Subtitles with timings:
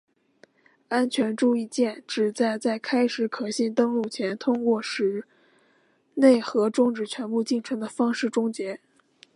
[0.87, 5.25] 安全注意键旨在在开始可信登录前通过使
[6.15, 8.79] 内核终止全部进程的方式终结。